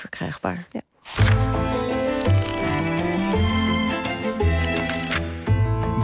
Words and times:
verkrijgbaar. 0.00 0.66
Ja. 0.70 0.80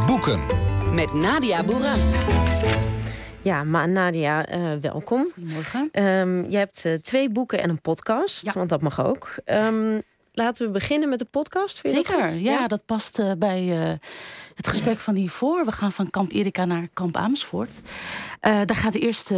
Boeken. 0.06 0.40
Met 0.92 1.12
Nadia 1.14 1.64
Boeras. 1.64 2.22
Ja, 3.42 3.64
maar 3.64 3.88
Nadia, 3.88 4.54
uh, 4.54 4.72
welkom. 4.80 5.26
Goedemorgen. 5.34 5.88
Um, 6.02 6.50
je 6.50 6.56
hebt 6.56 6.84
uh, 6.86 6.94
twee 6.94 7.30
boeken 7.30 7.60
en 7.62 7.70
een 7.70 7.80
podcast, 7.80 8.44
Ja. 8.44 8.52
want 8.52 8.68
dat 8.68 8.82
mag 8.82 9.04
ook. 9.06 9.34
Um, 9.44 10.02
laten 10.34 10.66
we 10.66 10.72
beginnen 10.72 11.08
met 11.08 11.18
de 11.18 11.24
podcast. 11.24 11.80
Vind 11.80 11.94
je 11.94 12.02
dat 12.02 12.28
Zeker, 12.28 12.40
ja, 12.40 12.66
dat 12.66 12.86
past 12.86 13.18
uh, 13.18 13.32
bij 13.38 13.88
uh, 13.88 13.92
het 14.54 14.66
gesprek 14.66 14.98
van 14.98 15.14
hiervoor. 15.14 15.64
We 15.64 15.72
gaan 15.72 15.92
van 15.92 16.10
Kamp 16.10 16.32
Erika 16.32 16.64
naar 16.64 16.88
Kamp 16.92 17.16
Amersfoort. 17.16 17.70
Uh, 17.70 17.80
daar 18.40 18.76
gaat 18.76 18.94
eerst 18.94 19.30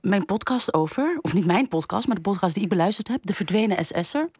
mijn 0.00 0.24
podcast 0.24 0.74
over. 0.74 1.18
Of 1.20 1.34
niet 1.34 1.46
mijn 1.46 1.68
podcast, 1.68 2.06
maar 2.06 2.16
de 2.16 2.22
podcast 2.22 2.54
die 2.54 2.62
ik 2.62 2.68
beluisterd 2.68 3.08
heb. 3.08 3.20
De 3.22 3.34
Verdwenen 3.34 3.84
SS'er. 3.84 4.30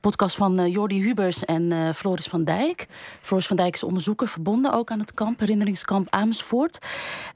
Podcast 0.00 0.36
van 0.36 0.70
Jordi 0.70 1.02
Hubers 1.02 1.44
en 1.44 1.94
Floris 1.94 2.26
van 2.26 2.44
Dijk. 2.44 2.86
Floris 3.20 3.46
van 3.46 3.56
Dijk 3.56 3.74
is 3.74 3.82
onderzoeker, 3.82 4.28
verbonden 4.28 4.72
ook 4.72 4.90
aan 4.90 4.98
het 4.98 5.14
kamp, 5.14 5.40
herinneringskamp 5.40 6.10
Amersfoort. 6.10 6.78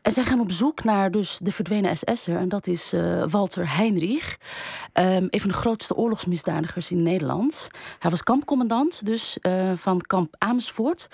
En 0.03 0.13
zij 0.13 0.25
gaan 0.25 0.41
op 0.41 0.51
zoek 0.51 0.85
naar 0.85 1.11
dus 1.11 1.39
de 1.43 1.53
verdwenen 1.53 1.97
SS'er. 1.97 2.37
En 2.37 2.49
dat 2.49 2.67
is 2.67 2.95
Walter 3.29 3.77
Heinrich. 3.77 4.37
Um, 4.93 5.27
een 5.31 5.41
van 5.41 5.51
de 5.51 5.57
grootste 5.57 5.97
oorlogsmisdadigers 5.97 6.91
in 6.91 7.03
Nederland. 7.03 7.58
Hij 7.99 8.11
was 8.11 8.23
kampcommandant 8.23 9.07
dus 9.07 9.39
uh, 9.43 9.73
van 9.75 10.01
kamp 10.01 10.35
Amersfoort. 10.39 11.09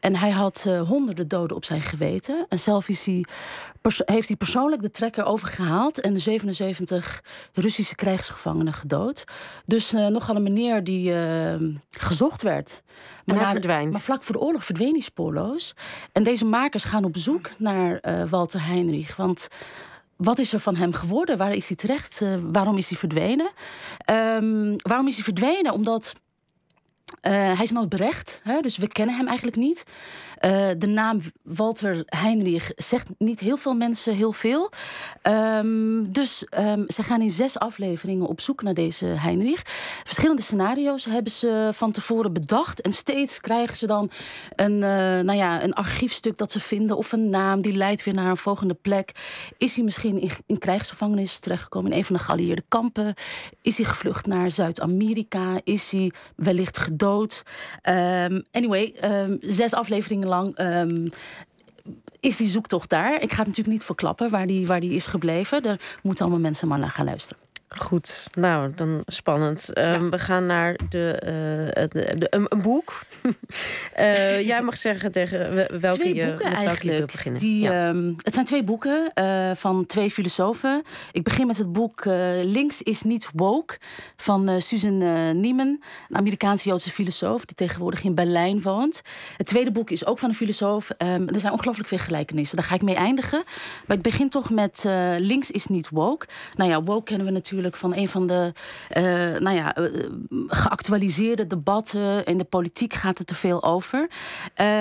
En 0.00 0.16
hij 0.16 0.30
had 0.30 0.64
uh, 0.68 0.88
honderden 0.88 1.28
doden 1.28 1.56
op 1.56 1.64
zijn 1.64 1.82
geweten. 1.82 2.46
En 2.48 2.58
zelf 2.58 2.88
is 2.88 3.06
hij 3.06 3.24
heeft 4.04 4.28
hij 4.28 4.36
persoonlijk 4.36 4.82
de 4.82 4.90
trekker 4.90 5.24
overgehaald... 5.24 6.00
en 6.00 6.12
de 6.12 6.18
77 6.18 7.22
Russische 7.52 7.94
krijgsgevangenen 7.94 8.72
gedood. 8.72 9.24
Dus 9.64 9.92
uh, 9.92 10.06
nogal 10.06 10.36
een 10.36 10.42
meneer 10.42 10.84
die 10.84 11.12
gezocht 11.90 12.42
werd. 12.42 12.82
Maar, 13.24 13.40
hij 13.40 13.50
verdwijnt. 13.50 13.92
maar 13.92 14.00
vlak 14.00 14.22
voor 14.22 14.34
de 14.34 14.40
oorlog 14.40 14.64
verdween 14.64 14.92
hij 14.92 15.00
spoorloos. 15.00 15.74
En 16.12 16.22
deze 16.22 16.44
makers 16.44 16.84
gaan 16.84 17.04
op 17.04 17.16
zoek 17.16 17.50
naar 17.58 18.00
Walter 18.28 18.66
Heinrich. 18.66 19.16
Want 19.16 19.48
wat 20.20 20.38
is 20.38 20.52
er 20.52 20.60
van 20.60 20.76
hem 20.76 20.92
geworden? 20.92 21.36
Waar 21.36 21.52
is 21.52 21.66
hij 21.66 21.76
terecht? 21.76 22.20
Uh, 22.20 22.34
waarom 22.42 22.76
is 22.76 22.88
hij 22.88 22.98
verdwenen? 22.98 23.50
Um, 24.10 24.76
waarom 24.76 25.06
is 25.06 25.14
hij 25.14 25.24
verdwenen? 25.24 25.72
Omdat 25.72 26.14
uh, 27.22 27.32
hij 27.32 27.62
is 27.62 27.70
nooit 27.70 27.88
berecht, 27.88 28.40
hè? 28.44 28.60
dus 28.60 28.76
we 28.76 28.88
kennen 28.88 29.16
hem 29.16 29.26
eigenlijk 29.26 29.56
niet. 29.56 29.84
Uh, 30.46 30.68
de 30.78 30.86
naam 30.86 31.20
Walter 31.42 32.02
Heinrich 32.06 32.72
zegt 32.76 33.06
niet 33.18 33.40
heel 33.40 33.56
veel 33.56 33.74
mensen 33.74 34.14
heel 34.14 34.32
veel. 34.32 34.70
Um, 35.22 36.12
dus 36.12 36.46
um, 36.58 36.84
ze 36.86 37.02
gaan 37.02 37.20
in 37.20 37.30
zes 37.30 37.58
afleveringen 37.58 38.26
op 38.26 38.40
zoek 38.40 38.62
naar 38.62 38.74
deze 38.74 39.06
Heinrich. 39.06 39.62
Verschillende 40.04 40.42
scenario's 40.42 41.04
hebben 41.04 41.32
ze 41.32 41.70
van 41.72 41.92
tevoren 41.92 42.32
bedacht. 42.32 42.80
En 42.80 42.92
steeds 42.92 43.40
krijgen 43.40 43.76
ze 43.76 43.86
dan 43.86 44.10
een, 44.56 44.72
uh, 44.72 44.80
nou 45.20 45.32
ja, 45.32 45.62
een 45.62 45.74
archiefstuk 45.74 46.38
dat 46.38 46.52
ze 46.52 46.60
vinden... 46.60 46.96
of 46.96 47.12
een 47.12 47.30
naam 47.30 47.62
die 47.62 47.76
leidt 47.76 48.04
weer 48.04 48.14
naar 48.14 48.30
een 48.30 48.36
volgende 48.36 48.74
plek. 48.74 49.12
Is 49.58 49.74
hij 49.74 49.84
misschien 49.84 50.20
in, 50.20 50.30
in 50.46 50.58
krijgsgevangenis 50.58 51.38
terechtgekomen... 51.38 51.90
in 51.90 51.98
een 51.98 52.04
van 52.04 52.16
de 52.16 52.22
geallieerde 52.22 52.64
kampen? 52.68 53.14
Is 53.62 53.76
hij 53.76 53.86
gevlucht 53.86 54.26
naar 54.26 54.50
Zuid-Amerika? 54.50 55.54
Is 55.64 55.90
hij 55.90 56.12
wellicht 56.36 56.78
gedood? 56.78 57.42
Um, 57.88 58.42
anyway, 58.50 58.94
zes 59.40 59.74
afleveringen 59.74 60.28
lang 60.30 60.58
um, 60.58 61.10
is 62.20 62.36
die 62.36 62.48
zoektocht 62.48 62.90
daar. 62.90 63.14
Ik 63.22 63.30
ga 63.30 63.38
het 63.38 63.46
natuurlijk 63.46 63.76
niet 63.76 63.84
verklappen 63.84 64.30
waar 64.30 64.46
die, 64.46 64.66
waar 64.66 64.80
die 64.80 64.92
is 64.92 65.06
gebleven. 65.06 65.62
Daar 65.62 65.80
moeten 66.02 66.24
allemaal 66.24 66.42
mensen 66.42 66.68
maar 66.68 66.78
naar 66.78 66.90
gaan 66.90 67.04
luisteren. 67.04 67.49
Goed, 67.76 68.26
nou, 68.32 68.72
dan 68.74 69.02
spannend. 69.06 69.70
Ja. 69.72 69.94
Um, 69.94 70.10
we 70.10 70.18
gaan 70.18 70.46
naar 70.46 70.78
de, 70.88 71.22
uh, 71.74 71.84
de, 71.88 72.18
de 72.18 72.26
een, 72.30 72.46
een, 72.48 72.62
boek. 72.62 73.02
uh, 73.98 74.40
jij 74.50 74.62
mag 74.62 74.76
zeggen 74.76 75.12
tegen 75.12 75.54
welke 75.80 75.98
twee 75.98 76.14
je 76.14 76.26
boeken 76.26 76.50
met 76.50 76.62
eigenlijk. 76.62 76.82
je 76.82 76.96
wil 76.96 77.06
beginnen. 77.06 77.40
Die, 77.40 77.60
ja. 77.60 77.88
um, 77.88 78.14
het 78.22 78.34
zijn 78.34 78.46
twee 78.46 78.62
boeken 78.62 79.12
uh, 79.14 79.50
van 79.54 79.86
twee 79.86 80.10
filosofen. 80.10 80.82
Ik 81.12 81.22
begin 81.22 81.46
met 81.46 81.58
het 81.58 81.72
boek 81.72 82.04
Links 82.42 82.82
is 82.82 83.02
niet 83.02 83.28
woke 83.34 83.78
van 84.16 84.60
Susan 84.60 84.98
Nieman, 85.40 85.82
een 86.08 86.16
Amerikaanse 86.16 86.68
Joodse 86.68 86.90
filosoof 86.90 87.44
die 87.44 87.56
tegenwoordig 87.56 88.04
in 88.04 88.14
Berlijn 88.14 88.62
woont. 88.62 89.02
Het 89.36 89.46
tweede 89.46 89.70
boek 89.70 89.90
is 89.90 90.06
ook 90.06 90.18
van 90.18 90.28
een 90.28 90.34
filosoof. 90.34 90.90
Um, 90.98 91.28
er 91.28 91.40
zijn 91.40 91.52
ongelooflijk 91.52 91.88
veel 91.88 91.98
gelijkenissen. 91.98 92.56
Daar 92.56 92.66
ga 92.66 92.74
ik 92.74 92.82
mee 92.82 92.94
eindigen. 92.94 93.42
Maar 93.86 93.96
ik 93.96 94.02
begin 94.02 94.28
toch 94.28 94.50
met 94.50 94.84
Links 95.18 95.50
is 95.50 95.66
niet 95.66 95.88
woke. 95.88 96.26
Nou 96.54 96.70
ja, 96.70 96.82
woke 96.82 97.04
kennen 97.04 97.26
we 97.26 97.32
natuurlijk 97.32 97.58
van 97.70 97.94
een 97.94 98.08
van 98.08 98.26
de 98.26 98.52
uh, 98.96 99.02
nou 99.40 99.56
ja, 99.56 99.78
uh, 99.78 100.08
geactualiseerde 100.46 101.46
debatten. 101.46 102.24
In 102.24 102.38
de 102.38 102.44
politiek 102.44 102.94
gaat 102.94 103.18
het 103.18 103.26
te 103.26 103.34
veel 103.34 103.62
over. 103.62 104.10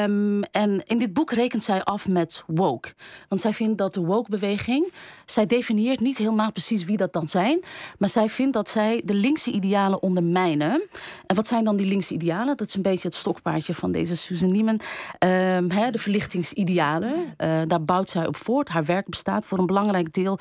Um, 0.04 0.44
en 0.44 0.84
in 0.86 0.98
dit 0.98 1.14
boek 1.14 1.32
rekent 1.32 1.64
zij 1.64 1.84
af 1.84 2.08
met 2.08 2.44
woke. 2.48 2.94
Want 3.28 3.42
zij 3.42 3.54
vindt 3.54 3.78
dat 3.78 3.94
de 3.94 4.02
woke-beweging. 4.02 4.94
Zij 5.26 5.46
definieert 5.46 6.00
niet 6.00 6.18
helemaal 6.18 6.52
precies 6.52 6.86
wie 6.86 6.98
dat 6.98 7.14
dan 7.14 7.28
zijn. 7.28 7.64
Maar 7.98 8.10
zij 8.10 8.30
vindt 8.30 8.54
dat 8.54 8.70
zij 8.70 9.02
de 9.06 9.14
linkse 9.14 9.52
idealen 9.52 10.02
ondermijnen. 10.02 10.82
En 11.26 11.36
wat 11.36 11.48
zijn 11.48 11.64
dan 11.64 11.76
die 11.76 11.88
linkse 11.88 12.14
idealen? 12.14 12.58
Dat 12.58 12.68
is 12.68 12.76
een 12.76 12.82
beetje 12.82 13.08
het 13.08 13.18
stokpaardje 13.18 13.74
van 13.74 13.92
deze 13.92 14.16
Susan 14.16 14.52
Nieman. 14.52 14.80
Hè, 15.20 15.92
de 15.92 16.00
verlichtingsidealen. 16.00 17.16
Uh, 17.16 17.62
daar 17.68 17.84
bouwt 17.84 18.10
zij 18.10 18.28
op 18.28 18.36
voort. 18.36 18.70
Haar 18.70 18.86
werk 18.86 19.08
bestaat 19.10 19.46
voor 19.46 19.58
een 19.60 19.66
belangrijk 19.66 20.14
deel 20.14 20.40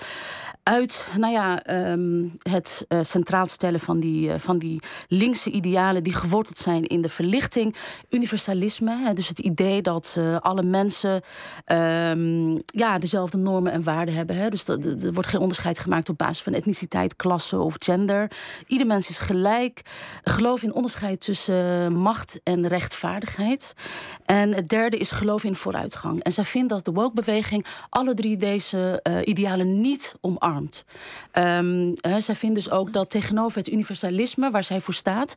uit, 0.62 1.08
nou 1.16 1.32
ja, 1.32 1.70
um, 1.90 2.27
het 2.42 2.84
uh, 2.88 2.98
centraal 3.02 3.46
stellen 3.46 3.80
van 3.80 4.00
die, 4.00 4.28
uh, 4.28 4.34
van 4.38 4.58
die 4.58 4.80
linkse 5.08 5.50
idealen 5.50 6.02
die 6.02 6.14
geworteld 6.14 6.58
zijn 6.58 6.86
in 6.86 7.00
de 7.00 7.08
verlichting. 7.08 7.74
Universalisme, 8.10 8.96
hè, 9.04 9.12
dus 9.12 9.28
het 9.28 9.38
idee 9.38 9.82
dat 9.82 10.16
uh, 10.18 10.36
alle 10.40 10.62
mensen 10.62 11.22
um, 11.66 12.60
ja, 12.66 12.98
dezelfde 12.98 13.38
normen 13.38 13.72
en 13.72 13.82
waarden 13.82 14.14
hebben. 14.14 14.36
Hè, 14.36 14.48
dus 14.48 14.64
dat, 14.64 14.84
er 14.84 15.12
wordt 15.12 15.28
geen 15.28 15.40
onderscheid 15.40 15.78
gemaakt 15.78 16.08
op 16.08 16.18
basis 16.18 16.42
van 16.42 16.52
etniciteit, 16.52 17.16
klasse 17.16 17.58
of 17.58 17.76
gender. 17.78 18.30
Ieder 18.66 18.86
mens 18.86 19.08
is 19.08 19.18
gelijk. 19.18 19.80
Geloof 20.22 20.62
in 20.62 20.74
onderscheid 20.74 21.20
tussen 21.20 21.92
macht 21.92 22.40
en 22.42 22.66
rechtvaardigheid. 22.66 23.74
En 24.24 24.54
het 24.54 24.68
derde 24.68 24.96
is 24.98 25.10
geloof 25.10 25.44
in 25.44 25.54
vooruitgang. 25.54 26.22
En 26.22 26.32
zij 26.32 26.44
vindt 26.44 26.68
dat 26.68 26.84
de 26.84 26.92
woke-beweging 26.92 27.66
alle 27.88 28.14
drie 28.14 28.36
deze 28.36 29.02
idealen 29.24 29.80
niet 29.80 30.14
omarmt. 30.20 30.84
Um, 31.32 31.94
zij 32.22 32.36
vindt 32.36 32.54
dus 32.54 32.70
ook 32.70 32.92
dat 32.92 33.10
tegenover 33.10 33.58
het 33.58 33.70
universalisme 33.70 34.50
waar 34.50 34.64
zij 34.64 34.80
voor 34.80 34.94
staat, 34.94 35.34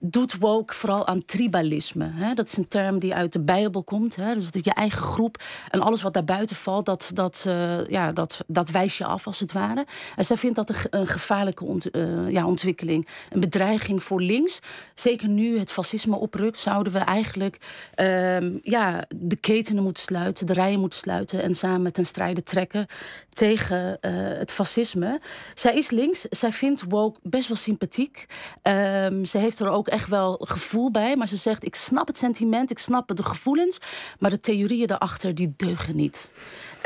doet 0.00 0.38
woke 0.38 0.74
vooral 0.74 1.06
aan 1.06 1.24
tribalisme. 1.24 2.10
Hè? 2.14 2.34
Dat 2.34 2.46
is 2.46 2.56
een 2.56 2.68
term 2.68 2.98
die 2.98 3.14
uit 3.14 3.32
de 3.32 3.40
Bijbel 3.40 3.84
komt. 3.84 4.16
Hè? 4.16 4.34
Dus 4.34 4.50
dat 4.50 4.64
je 4.64 4.74
eigen 4.74 5.02
groep 5.02 5.42
en 5.70 5.80
alles 5.80 6.02
wat 6.02 6.14
daarbuiten 6.14 6.56
valt, 6.56 6.86
dat, 6.86 7.10
dat, 7.14 7.44
uh, 7.46 7.86
ja, 7.86 8.12
dat, 8.12 8.44
dat 8.46 8.70
wijs 8.70 8.98
je 8.98 9.04
af 9.04 9.26
als 9.26 9.40
het 9.40 9.52
ware. 9.52 9.86
En 10.16 10.24
zij 10.24 10.36
vindt 10.36 10.56
dat 10.56 10.74
een, 10.90 11.06
gevaarlijke 11.06 11.90
uh, 11.92 12.28
ja, 12.28 12.46
ontwikkeling, 12.46 13.08
een 13.30 13.40
bedreiging 13.40 14.02
voor 14.02 14.20
links. 14.20 14.58
Zeker 14.94 15.28
nu 15.28 15.58
het 15.58 15.72
fascisme 15.72 16.16
oprukt, 16.16 16.58
zouden 16.58 16.92
we 16.92 16.98
eigenlijk 16.98 17.56
uh, 18.00 18.54
ja, 18.62 19.04
de 19.16 19.36
ketenen 19.36 19.82
moeten 19.82 20.02
sluiten, 20.02 20.46
de 20.46 20.52
rijen 20.52 20.80
moeten 20.80 20.98
sluiten 20.98 21.42
en 21.42 21.54
samen 21.54 21.92
ten 21.92 22.06
strijde 22.06 22.42
trekken 22.42 22.86
tegen 23.32 23.98
uh, 24.00 24.10
het 24.38 24.52
fascisme. 24.52 25.20
Zij 25.54 25.74
is 25.74 25.90
links, 25.90 26.20
zij 26.20 26.52
vindt 26.52 26.84
woke 26.88 27.18
best 27.22 27.48
wel 27.48 27.56
sympathiek. 27.56 28.26
Um, 28.62 29.24
ze 29.24 29.38
heeft 29.38 29.60
er 29.60 29.68
ook 29.68 29.88
echt 29.90 30.08
wel 30.08 30.40
gevoel 30.42 30.90
bij, 30.90 31.16
maar 31.16 31.28
ze 31.28 31.36
zegt: 31.36 31.64
ik 31.64 31.74
snap 31.74 32.06
het 32.06 32.18
sentiment, 32.18 32.70
ik 32.70 32.78
snap 32.78 33.16
de 33.16 33.24
gevoelens, 33.24 33.78
maar 34.18 34.30
de 34.30 34.40
theorieën 34.40 34.86
daarachter 34.86 35.34
die 35.34 35.54
deugen 35.56 35.96
niet. 35.96 36.30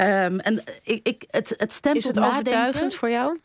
Um, 0.01 0.41
en 0.41 0.63
ik, 0.83 1.01
ik, 1.03 1.25
het, 1.31 1.55
het 1.57 1.73
stemt 1.73 1.97
is 1.97 2.05
het 2.05 2.21
overtuigend 2.21 2.95
voor 2.95 3.11
jou? 3.11 3.39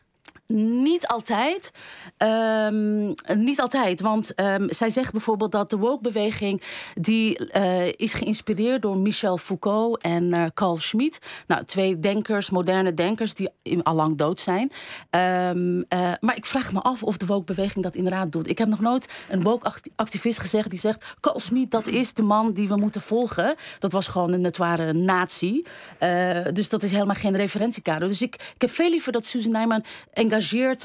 Niet 0.53 1.07
altijd. 1.07 1.71
Um, 2.17 3.13
niet 3.35 3.61
altijd. 3.61 4.01
Want 4.01 4.39
um, 4.39 4.73
zij 4.73 4.89
zegt 4.89 5.11
bijvoorbeeld 5.11 5.51
dat 5.51 5.69
de 5.69 5.77
woke-beweging... 5.77 6.61
die 6.93 7.39
uh, 7.55 7.87
is 7.87 8.13
geïnspireerd 8.13 8.81
door 8.81 8.97
Michel 8.97 9.37
Foucault 9.37 10.01
en 10.01 10.23
uh, 10.23 10.45
Carl 10.53 10.77
Schmitt. 10.77 11.19
Nou, 11.47 11.65
twee 11.65 11.99
denkers, 11.99 12.49
moderne 12.49 12.93
denkers... 12.93 13.33
die 13.33 13.49
al 13.83 13.95
lang 13.95 14.17
dood 14.17 14.39
zijn. 14.39 14.71
Um, 15.55 15.77
uh, 15.77 16.11
maar 16.19 16.35
ik 16.35 16.45
vraag 16.45 16.73
me 16.73 16.81
af 16.81 17.03
of 17.03 17.17
de 17.17 17.25
woke-beweging 17.25 17.83
dat 17.83 17.95
inderdaad 17.95 18.31
doet. 18.31 18.47
Ik 18.47 18.57
heb 18.57 18.67
nog 18.67 18.79
nooit 18.79 19.09
een 19.29 19.43
woke-activist 19.43 20.39
gezegd 20.39 20.69
die 20.69 20.79
zegt... 20.79 21.15
Carl 21.19 21.39
Schmitt, 21.39 21.71
dat 21.71 21.87
is 21.87 22.13
de 22.13 22.23
man 22.23 22.53
die 22.53 22.67
we 22.67 22.75
moeten 22.75 23.01
volgen. 23.01 23.55
Dat 23.79 23.91
was 23.91 24.07
gewoon 24.07 24.33
een 24.33 24.41
notoire 24.41 24.93
nazi. 24.93 25.63
Dus 26.53 26.69
dat 26.69 26.83
is 26.83 26.91
helemaal 26.91 27.15
geen 27.15 27.35
referentiekader. 27.35 28.07
Dus 28.07 28.21
ik, 28.21 28.35
ik 28.35 28.61
heb 28.61 28.69
veel 28.69 28.89
liever 28.89 29.11
dat 29.11 29.25
Susan 29.25 29.51
Nijman... 29.51 29.83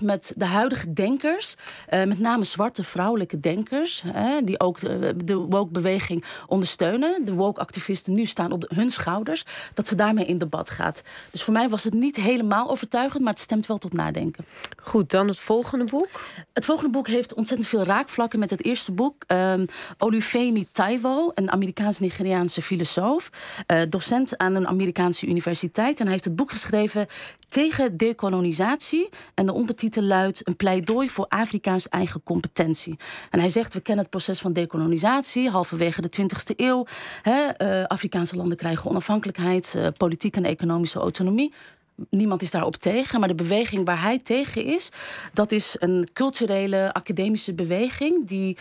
met 0.03 0.33
de 0.37 0.45
huidige 0.45 0.93
denkers, 0.93 1.55
met 1.91 2.19
name 2.19 2.45
zwarte 2.45 2.85
vrouwelijke 2.85 3.41
denkers, 3.41 4.03
die 4.45 4.61
ook 4.61 4.81
de, 4.81 5.15
de 5.25 5.37
woke-beweging 5.37 6.25
ondersteunen. 6.47 7.25
De 7.25 7.35
woke-activisten 7.35 8.15
nu 8.15 8.27
staan 8.27 8.53
op 8.53 8.65
hun 8.75 8.91
schouders, 8.91 9.45
dat 9.75 9.87
ze 9.87 9.95
daarmee 9.95 10.27
in 10.27 10.39
debat 10.39 10.71
gaat. 10.71 11.03
Dus 11.31 11.43
voor 11.43 11.53
mij 11.53 11.69
was 11.69 11.85
het 11.85 11.95
niet 11.95 12.17
helemaal 12.17 12.71
overtuigend, 12.71 13.23
maar 13.23 13.33
het 13.33 13.43
stemt 13.43 13.67
wel 13.67 13.79
tot 13.79 13.93
nadenken. 13.93 14.45
Goed, 14.77 15.11
dan 15.11 15.29
het 15.29 15.39
volgende 15.39 15.85
boek. 15.85 16.09
Het 16.53 16.65
volgende 16.65 16.91
boek 16.91 17.09
heeft 17.09 17.35
ontzettend 17.35 17.69
veel 17.69 17.83
raakvlakken 17.85 18.39
met 18.39 18.51
het 18.51 18.65
eerste 18.65 18.93
boek. 18.93 19.25
Um, 19.27 19.67
Olufemi 19.99 20.67
Taiwo, 20.73 21.31
een 21.35 21.51
Amerikaans-Nigeriaanse 21.51 22.63
filosoof, 22.63 23.31
uh, 23.73 23.83
docent 23.89 24.39
aan 24.39 24.55
een 24.55 24.67
Amerikaanse 24.67 25.27
universiteit. 25.27 25.99
En 25.99 26.05
hij 26.05 26.13
heeft 26.13 26.25
het 26.25 26.37
boek 26.37 26.51
geschreven 26.51 27.07
tegen 27.55 27.97
dekolonisatie. 27.97 29.09
En 29.35 29.47
de 29.47 29.53
ondertitel 29.53 30.03
luidt 30.03 30.47
een 30.47 30.57
pleidooi 30.57 31.09
voor 31.09 31.27
Afrikaans 31.29 31.89
eigen 31.89 32.23
competentie. 32.23 32.97
En 33.31 33.41
hij 33.41 33.49
zegt, 33.49 33.75
we 33.75 33.81
kennen 33.81 34.03
het 34.05 34.13
proces 34.13 34.41
van 34.41 34.53
dekolonisatie, 34.53 35.51
halverwege 35.51 36.01
de 36.01 36.11
20e 36.23 36.57
eeuw. 36.57 36.87
Hè, 37.23 37.47
uh, 37.59 37.85
Afrikaanse 37.85 38.37
landen 38.37 38.57
krijgen 38.57 38.91
onafhankelijkheid, 38.91 39.75
uh, 39.77 39.87
politieke 39.97 40.39
en 40.39 40.45
economische 40.45 40.99
autonomie. 40.99 41.53
Niemand 42.11 42.43
is 42.43 42.51
daarop 42.51 42.77
tegen, 42.77 43.21
maar 43.21 43.29
de 43.29 43.35
beweging 43.35 43.87
waar 43.87 44.03
hij 44.03 44.19
tegen 44.19 44.65
is, 44.65 44.89
dat 45.33 45.53
is 45.53 45.77
een 45.79 46.09
culturele, 46.13 46.93
academische 46.93 47.55
beweging 47.55 48.27
die 48.27 48.57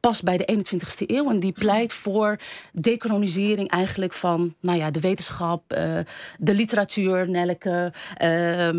past 0.00 0.22
bij 0.22 0.36
de 0.36 0.64
21ste 0.64 1.06
eeuw. 1.06 1.30
En 1.30 1.40
die 1.40 1.52
pleit 1.52 1.92
voor 1.92 2.38
decolonisering 2.72 3.70
eigenlijk 3.70 4.12
van 4.12 4.54
nou 4.60 4.78
ja, 4.78 4.90
de 4.90 5.00
wetenschap, 5.00 5.72
uh, 5.72 5.98
de 6.38 6.54
literatuur, 6.54 7.30
Nelke, 7.30 7.92
uh, 8.22 8.66
uh, 8.66 8.72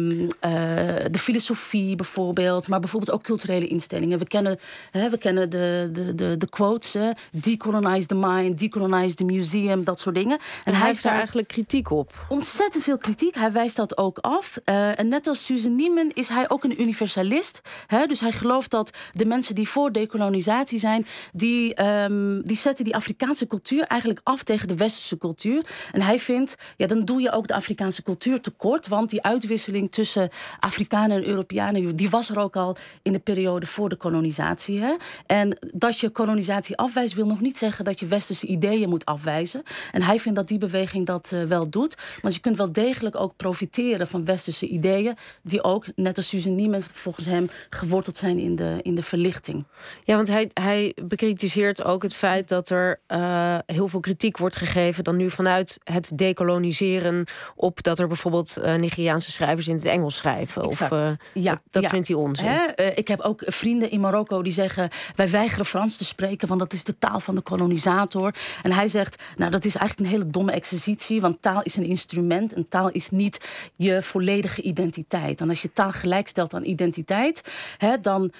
de 1.11 1.19
filosofie 1.19 1.95
bijvoorbeeld. 1.95 2.67
Maar 2.67 2.79
bijvoorbeeld 2.79 3.11
ook 3.11 3.23
culturele 3.23 3.67
instellingen. 3.67 4.19
We 4.19 4.27
kennen, 4.27 4.59
hè, 4.91 5.09
we 5.09 5.17
kennen 5.17 5.49
de, 5.49 5.89
de, 5.91 6.15
de, 6.15 6.37
de 6.37 6.49
quotes, 6.49 6.95
decolonize 7.31 8.07
the 8.07 8.15
mind, 8.15 8.59
decolonize 8.59 9.15
the 9.15 9.25
museum, 9.25 9.83
dat 9.83 9.99
soort 9.99 10.15
dingen. 10.15 10.39
En, 10.63 10.75
hij 10.75 10.85
heeft 10.85 11.03
daar 11.03 11.15
eigenlijk 11.15 11.47
kritiek 11.47 11.91
op. 11.91 12.25
Ontzettend 12.29 12.83
veel 12.83 12.97
kritiek. 12.97 13.35
Hij 13.35 13.51
wijst 13.51 13.75
dat 13.75 13.97
ook 13.97 14.17
af. 14.17 14.57
en 14.65 15.07
net 15.07 15.27
als 15.27 15.45
Susan 15.45 15.75
Nieman 15.75 16.11
is 16.13 16.29
hij 16.29 16.49
ook 16.49 16.63
een 16.63 16.81
universalist. 16.81 17.61
Hè? 17.87 18.05
Dus 18.05 18.19
hij 18.19 18.31
gelooft 18.31 18.71
dat 18.71 18.97
de 19.13 19.25
mensen 19.25 19.55
die 19.55 19.69
voor 19.69 19.91
decolonisatie 19.91 20.79
zijn, 20.79 20.84
die, 21.33 21.83
um, 21.83 22.41
die 22.43 22.55
zetten 22.55 22.85
die 22.85 22.95
Afrikaanse 22.95 23.47
cultuur 23.47 23.83
eigenlijk 23.83 24.21
af 24.23 24.43
tegen 24.43 24.67
de 24.67 24.75
westerse 24.75 25.17
cultuur. 25.17 25.65
En 25.91 26.01
hij 26.01 26.19
vindt, 26.19 26.55
ja, 26.77 26.87
dan 26.87 27.05
doe 27.05 27.21
je 27.21 27.31
ook 27.31 27.47
de 27.47 27.53
Afrikaanse 27.53 28.03
cultuur 28.03 28.41
tekort, 28.41 28.87
want 28.87 29.09
die 29.09 29.21
uitwisseling 29.21 29.91
tussen 29.91 30.29
Afrikanen 30.59 31.17
en 31.17 31.27
Europeanen, 31.27 31.95
die 31.95 32.09
was 32.09 32.29
er 32.29 32.39
ook 32.39 32.55
al 32.55 32.75
in 33.01 33.13
de 33.13 33.19
periode 33.19 33.65
voor 33.65 33.89
de 33.89 33.95
kolonisatie. 33.95 34.81
Hè? 34.81 34.93
En 35.25 35.57
dat 35.73 35.99
je 35.99 36.09
kolonisatie 36.09 36.77
afwijst, 36.77 37.13
wil 37.13 37.25
nog 37.25 37.41
niet 37.41 37.57
zeggen 37.57 37.85
dat 37.85 37.99
je 37.99 38.05
westerse 38.05 38.47
ideeën 38.47 38.89
moet 38.89 39.05
afwijzen. 39.05 39.63
En 39.91 40.01
hij 40.01 40.19
vindt 40.19 40.37
dat 40.37 40.47
die 40.47 40.57
beweging 40.57 41.05
dat 41.05 41.31
uh, 41.33 41.43
wel 41.43 41.69
doet. 41.69 41.97
Maar 42.21 42.31
je 42.31 42.39
kunt 42.39 42.57
wel 42.57 42.71
degelijk 42.71 43.15
ook 43.15 43.35
profiteren 43.35 44.07
van 44.07 44.25
westerse 44.25 44.67
ideeën, 44.67 45.15
die 45.41 45.63
ook, 45.63 45.85
net 45.95 46.17
als 46.17 46.29
Susan 46.29 46.55
Niemann, 46.55 46.83
volgens 46.83 47.25
hem 47.25 47.49
geworteld 47.69 48.17
zijn 48.17 48.39
in 48.39 48.55
de, 48.55 48.79
in 48.81 48.95
de 48.95 49.03
verlichting. 49.03 49.63
Ja, 50.03 50.15
want 50.15 50.27
hij 50.27 50.49
hij 50.65 50.95
bekritiseert 51.03 51.83
ook 51.83 52.03
het 52.03 52.15
feit 52.15 52.49
dat 52.49 52.69
er 52.69 52.99
uh, 53.07 53.57
heel 53.65 53.87
veel 53.87 53.99
kritiek 53.99 54.37
wordt 54.37 54.55
gegeven 54.55 55.03
dan 55.03 55.15
nu 55.15 55.29
vanuit 55.29 55.79
het 55.83 56.11
decoloniseren 56.15 57.25
op 57.55 57.83
dat 57.83 57.99
er 57.99 58.07
bijvoorbeeld 58.07 58.57
uh, 58.59 58.75
Nigeriaanse 58.75 59.31
schrijvers 59.31 59.67
in 59.67 59.75
het 59.75 59.85
Engels 59.85 60.15
schrijven. 60.15 60.63
Exact. 60.63 60.91
Of 60.91 60.99
uh, 60.99 61.11
ja, 61.33 61.51
dat, 61.51 61.61
dat 61.69 61.81
ja. 61.81 61.89
vindt 61.89 62.07
hij 62.07 62.17
onzin. 62.17 62.45
Hè? 62.47 62.83
ik 62.95 63.07
heb 63.07 63.19
ook 63.21 63.41
vrienden 63.45 63.91
in 63.91 63.99
Marokko 63.99 64.41
die 64.41 64.51
zeggen 64.51 64.89
wij 65.15 65.29
weigeren 65.29 65.65
Frans 65.65 65.97
te 65.97 66.05
spreken, 66.05 66.47
want 66.47 66.59
dat 66.59 66.73
is 66.73 66.83
de 66.83 66.97
taal 66.97 67.19
van 67.19 67.35
de 67.35 67.41
kolonisator. 67.41 68.35
En 68.63 68.71
hij 68.71 68.87
zegt, 68.87 69.23
nou 69.35 69.51
dat 69.51 69.65
is 69.65 69.75
eigenlijk 69.75 70.09
een 70.09 70.17
hele 70.17 70.31
domme 70.31 70.51
exercitie, 70.51 71.21
want 71.21 71.41
taal 71.41 71.63
is 71.63 71.75
een 71.75 71.85
instrument 71.85 72.53
en 72.53 72.67
taal 72.69 72.89
is 72.89 73.09
niet 73.09 73.39
je 73.75 74.01
volledige 74.01 74.61
identiteit. 74.61 75.41
En 75.41 75.49
als 75.49 75.61
je 75.61 75.73
taal 75.73 75.91
gelijkstelt 75.91 76.53
aan 76.53 76.65
identiteit, 76.65 77.41
hè, 77.77 77.99
dan, 78.01 78.31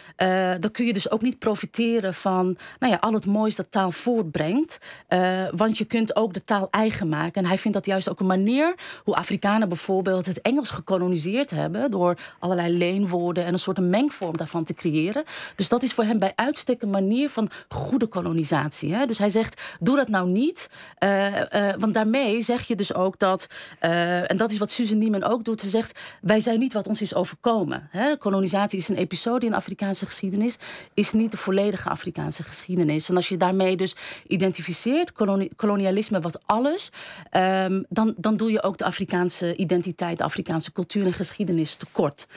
dan 0.60 0.72
kun 0.72 0.86
je 0.86 0.94
dus 0.94 1.12
ook 1.12 1.22
niet 1.22 1.39
profiteren 1.39 2.13
van 2.16 2.58
nou 2.80 2.94
ja, 2.94 2.98
al 3.02 3.14
het 3.14 3.26
moois 3.26 3.56
dat 3.56 3.66
taal 3.70 3.92
voortbrengt. 3.92 4.80
Uh, 5.10 5.44
want 5.52 5.78
je 5.78 5.86
kunt 5.86 6.16
ook 6.16 6.34
de 6.34 6.44
taal 6.44 6.68
eigen 6.72 7.10
maken. 7.10 7.42
En 7.42 7.48
hij 7.48 7.58
vindt 7.58 7.78
dat 7.78 7.86
juist 7.86 8.10
ook 8.10 8.20
een 8.20 8.26
manier 8.26 8.76
hoe 9.04 9.16
Afrikanen 9.16 9.68
bijvoorbeeld 9.68 10.26
het 10.26 10.42
Engels 10.42 10.70
gekoloniseerd 10.70 11.50
hebben. 11.50 11.92
door 11.92 12.18
allerlei 12.40 12.78
leenwoorden 12.78 13.46
en 13.46 13.54
een 13.54 13.60
soort 13.60 13.80
mengvorm 13.80 14.38
daarvan 14.38 14.64
te 14.64 14.74
creëren. 14.74 15.24
Dus 15.56 15.70
dat 15.70 15.84
is 15.84 15.94
voor 15.94 16.04
hem 16.04 16.20
bij 16.20 16.32
uitstek 16.36 16.82
een 16.82 16.90
manier 16.90 17.30
van 17.30 17.50
goede 17.70 18.08
kolonisatie. 18.08 18.94
Hè? 18.94 19.06
Dus 19.06 19.18
hij 19.18 19.30
zegt: 19.30 19.62
doe 19.80 19.96
dat 19.96 20.08
nou 20.08 20.30
niet. 20.30 20.70
Uh, 21.00 21.36
uh, 21.36 21.40
want 21.78 21.94
daarmee 21.94 22.42
zeg 22.42 22.68
je 22.68 22.76
dus 22.76 22.94
ook 22.94 23.20
dat. 23.20 23.48
en 23.80 24.38
dat 24.38 24.52
is 24.52 24.58
wat 24.58 24.72
Susan 24.72 24.98
Niemann 24.98 25.24
ook 25.24 25.44
doet. 25.44 25.62
Ze 25.62 25.70
zegt: 25.70 26.00
wij 26.22 26.40
zijn 26.40 26.60
niet 26.60 26.74
wat 26.74 26.88
ons 26.88 27.02
is 27.02 27.16
overkomen. 27.16 27.88
Hè? 27.92 28.18
Kolonisatie 28.18 28.80
is 28.80 28.90
een 28.90 28.96
episode 28.96 29.46
in 29.46 29.54
Afrikaanse 29.54 30.06
geschiedenis. 30.06 30.58
Is 30.94 31.12
niet 31.12 31.32
de 31.32 31.38
volledige 31.38 31.90
Afrikaanse 31.90 32.05
geschiedenis. 32.44 33.10
En 33.10 33.16
als 33.16 33.30
je 33.30 33.38
daarmee 33.38 33.75
dus 33.75 33.96
identificeert, 34.28 35.12
kolonialisme 35.56 36.19
wat 36.19 36.40
alles, 36.46 36.92
um, 37.31 37.86
dan, 37.90 38.13
dan 38.18 38.38
doe 38.38 38.52
je 38.52 38.63
ook 38.63 38.78
de 38.78 38.86
Afrikaanse 38.86 39.56
identiteit, 39.56 40.18
de 40.18 40.24
Afrikaanse 40.24 40.72
cultuur 40.72 41.06
en 41.06 41.13
geschiedenis 41.13 41.75
tekort. 41.75 42.28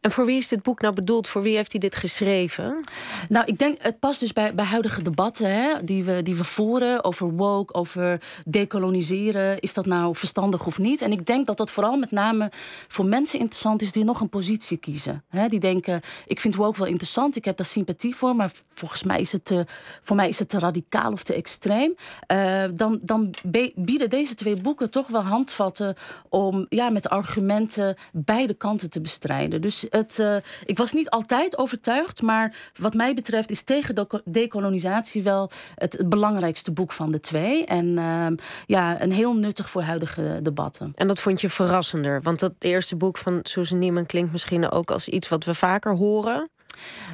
En 0.00 0.10
voor 0.10 0.26
wie 0.26 0.38
is 0.38 0.48
dit 0.48 0.62
boek 0.62 0.80
nou 0.80 0.94
bedoeld? 0.94 1.28
Voor 1.28 1.42
wie 1.42 1.54
heeft 1.54 1.70
hij 1.70 1.80
dit 1.80 1.96
geschreven? 1.96 2.80
Nou, 3.28 3.46
ik 3.46 3.58
denk, 3.58 3.82
het 3.82 3.98
past 3.98 4.20
dus 4.20 4.32
bij, 4.32 4.54
bij 4.54 4.64
huidige 4.64 5.02
debatten 5.02 5.54
hè, 5.54 5.84
die, 5.84 6.04
we, 6.04 6.22
die 6.22 6.34
we 6.34 6.44
voeren 6.44 7.04
over 7.04 7.30
woke, 7.30 7.74
over 7.74 8.22
decoloniseren. 8.46 9.60
Is 9.60 9.74
dat 9.74 9.86
nou 9.86 10.16
verstandig 10.16 10.66
of 10.66 10.78
niet? 10.78 11.02
En 11.02 11.12
ik 11.12 11.26
denk 11.26 11.46
dat 11.46 11.56
dat 11.56 11.70
vooral 11.70 11.96
met 11.96 12.10
name 12.10 12.50
voor 12.88 13.04
mensen 13.04 13.38
interessant 13.38 13.82
is 13.82 13.92
die 13.92 14.04
nog 14.04 14.20
een 14.20 14.28
positie 14.28 14.76
kiezen. 14.76 15.24
Hè, 15.28 15.48
die 15.48 15.60
denken, 15.60 16.00
ik 16.26 16.40
vind 16.40 16.54
woke 16.54 16.78
wel 16.78 16.88
interessant, 16.88 17.36
ik 17.36 17.44
heb 17.44 17.56
daar 17.56 17.66
sympathie 17.66 18.14
voor, 18.14 18.36
maar 18.36 18.50
volgens 18.72 19.02
mij 19.02 19.20
is 19.20 19.32
het 19.32 19.44
te, 19.44 19.66
voor 20.02 20.16
mij 20.16 20.28
is 20.28 20.38
het 20.38 20.48
te 20.48 20.58
radicaal 20.58 21.12
of 21.12 21.22
te 21.22 21.34
extreem. 21.34 21.94
Uh, 22.32 22.64
dan, 22.74 22.98
dan 23.02 23.34
bieden 23.74 24.10
deze 24.10 24.34
twee 24.34 24.56
boeken 24.56 24.90
toch 24.90 25.06
wel 25.06 25.22
handvatten 25.22 25.94
om 26.28 26.66
ja, 26.68 26.90
met 26.90 27.08
argumenten 27.08 27.96
beide 28.12 28.54
kanten 28.54 28.90
te 28.90 29.00
bestrijden. 29.00 29.60
Dus 29.60 29.88
het, 29.90 30.18
uh, 30.20 30.36
ik 30.64 30.78
was 30.78 30.92
niet 30.92 31.10
altijd 31.10 31.58
overtuigd, 31.58 32.22
maar 32.22 32.70
wat 32.78 32.94
mij 32.94 33.14
betreft 33.14 33.50
is 33.50 33.62
tegen 33.62 34.08
decolonisatie 34.24 35.22
wel 35.22 35.50
het, 35.74 35.92
het, 35.92 36.08
belangrijkste 36.08 36.72
boek 36.72 36.92
van 36.92 37.12
de 37.12 37.20
twee. 37.20 37.64
En 37.64 37.86
uh, 37.86 38.26
ja, 38.66 39.02
een 39.02 39.12
heel 39.12 39.34
nuttig 39.34 39.70
voor 39.70 39.82
huidige 39.82 40.38
debatten. 40.42 40.92
En 40.94 41.06
dat 41.06 41.20
vond 41.20 41.40
je 41.40 41.48
verrassender? 41.48 42.22
Want 42.22 42.40
dat 42.40 42.52
eerste 42.58 42.96
boek 42.96 43.18
van 43.18 43.38
Susan 43.42 43.78
Niemann 43.78 44.06
klinkt 44.06 44.32
misschien 44.32 44.70
ook 44.70 44.90
als 44.90 45.08
iets 45.08 45.28
wat 45.28 45.44
we 45.44 45.54
vaker 45.54 45.96
horen. 45.96 46.48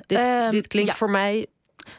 Dit, 0.07 0.19
uh, 0.19 0.51
dit 0.51 0.67
klinkt 0.67 0.91
ja. 0.91 0.97
voor 0.97 1.11
mij 1.11 1.47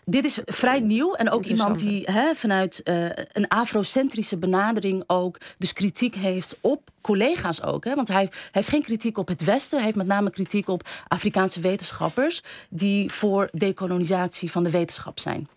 dit 0.05 0.25
is 0.25 0.39
vrij 0.45 0.79
nieuw. 0.79 1.13
En 1.13 1.29
ook 1.29 1.45
iemand 1.45 1.79
die 1.79 2.03
hè, 2.11 2.35
vanuit 2.35 2.81
uh, 2.83 3.05
een 3.33 3.47
afrocentrische 3.47 4.37
benadering 4.37 5.03
ook 5.07 5.37
dus 5.57 5.73
kritiek 5.73 6.15
heeft 6.15 6.57
op 6.61 6.89
collega's 7.01 7.63
ook. 7.63 7.85
Hè? 7.85 7.95
Want 7.95 8.07
hij, 8.07 8.17
hij, 8.17 8.31
heeft 8.51 8.69
geen 8.69 8.83
kritiek 8.83 9.17
op 9.17 9.27
het 9.27 9.43
Westen. 9.43 9.77
Hij 9.77 9.85
heeft 9.85 9.97
met 9.97 10.07
name 10.07 10.29
kritiek 10.29 10.67
op 10.67 10.87
Afrikaanse 11.07 11.59
wetenschappers 11.59 12.41
die 12.69 13.11
voor 13.11 13.49
dekolonisatie 13.51 14.51
van 14.51 14.63
de 14.63 14.69
wetenschap 14.69 15.19
zijn. 15.19 15.47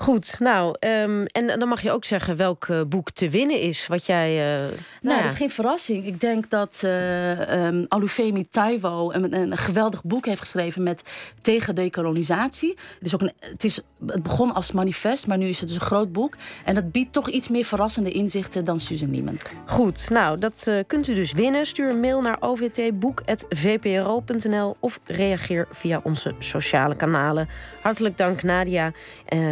Goed, 0.00 0.36
nou, 0.38 0.76
um, 0.80 1.26
en 1.26 1.58
dan 1.58 1.68
mag 1.68 1.82
je 1.82 1.90
ook 1.90 2.04
zeggen 2.04 2.36
welk 2.36 2.66
uh, 2.66 2.80
boek 2.88 3.10
te 3.10 3.28
winnen 3.28 3.60
is. 3.60 3.86
Wat 3.86 4.06
jij. 4.06 4.54
Uh, 4.54 4.58
nou, 4.58 4.72
nou 5.00 5.16
ja. 5.16 5.22
dat 5.22 5.30
is 5.30 5.36
geen 5.36 5.50
verrassing. 5.50 6.06
Ik 6.06 6.20
denk 6.20 6.50
dat 6.50 6.82
uh, 6.84 7.66
um, 7.66 7.84
Alufemi 7.88 8.48
Taiwo 8.48 9.12
een, 9.12 9.34
een, 9.34 9.56
geweldig 9.56 10.04
boek 10.04 10.26
heeft 10.26 10.40
geschreven 10.40 10.82
met 10.82 11.02
tegen 11.42 11.74
decolonisatie. 11.74 12.76
Het, 12.98 13.06
is 13.06 13.14
ook 13.14 13.20
een, 13.20 13.32
het, 13.40 13.64
is, 13.64 13.80
het 14.06 14.22
begon 14.22 14.54
als 14.54 14.72
manifest, 14.72 15.26
maar 15.26 15.38
nu 15.38 15.48
is 15.48 15.60
het 15.60 15.68
dus 15.68 15.76
een 15.76 15.86
groot 15.86 16.12
boek. 16.12 16.34
En 16.64 16.74
dat 16.74 16.92
biedt 16.92 17.12
toch 17.12 17.28
iets 17.28 17.48
meer 17.48 17.64
verrassende 17.64 18.10
inzichten 18.10 18.64
dan 18.64 18.80
Susan 18.80 19.10
Niemann. 19.10 19.38
Goed, 19.66 20.10
nou, 20.10 20.38
dat 20.38 20.70
kunt 20.86 21.08
u 21.08 21.14
dus 21.14 21.32
winnen. 21.32 21.66
Stuur 21.66 21.90
een 21.90 22.00
mail 22.00 22.20
naar 22.20 22.36
ovtboek.vpro.nl 22.40 24.76
of 24.80 25.00
reageer 25.04 25.68
via 25.70 26.00
onze 26.02 26.34
sociale 26.38 26.96
kanalen. 26.96 27.48
Hartelijk 27.82 28.16
dank, 28.16 28.42
Nadia. 28.42 28.92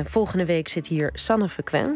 volgende 0.04 0.37
Volgende 0.38 0.56
week 0.56 0.68
zit 0.68 0.86
hier 0.86 1.10
Sanne 1.14 1.48
Frequent. 1.48 1.86